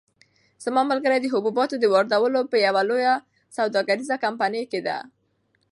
[0.63, 3.13] زما ملګری د حبوباتو د واردولو په یوه لویه
[3.57, 4.97] سوداګریزه کمپنۍ کې دی.